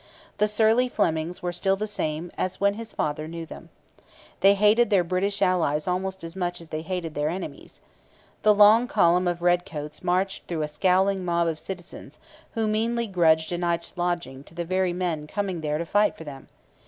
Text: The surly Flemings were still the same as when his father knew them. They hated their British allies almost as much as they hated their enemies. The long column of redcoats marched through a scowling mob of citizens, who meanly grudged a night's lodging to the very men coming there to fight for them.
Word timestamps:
The 0.39 0.47
surly 0.47 0.89
Flemings 0.89 1.43
were 1.43 1.53
still 1.53 1.75
the 1.75 1.85
same 1.85 2.31
as 2.35 2.59
when 2.59 2.73
his 2.73 2.91
father 2.91 3.27
knew 3.27 3.45
them. 3.45 3.69
They 4.39 4.55
hated 4.55 4.89
their 4.89 5.03
British 5.03 5.43
allies 5.43 5.87
almost 5.87 6.23
as 6.23 6.35
much 6.35 6.59
as 6.59 6.69
they 6.69 6.81
hated 6.81 7.13
their 7.13 7.29
enemies. 7.29 7.81
The 8.41 8.51
long 8.55 8.87
column 8.87 9.27
of 9.27 9.43
redcoats 9.43 10.01
marched 10.03 10.47
through 10.47 10.63
a 10.63 10.67
scowling 10.67 11.23
mob 11.23 11.47
of 11.47 11.59
citizens, 11.59 12.17
who 12.55 12.67
meanly 12.67 13.05
grudged 13.05 13.51
a 13.51 13.59
night's 13.59 13.95
lodging 13.95 14.43
to 14.45 14.55
the 14.55 14.65
very 14.65 14.91
men 14.91 15.27
coming 15.27 15.61
there 15.61 15.77
to 15.77 15.85
fight 15.85 16.17
for 16.17 16.23
them. 16.23 16.47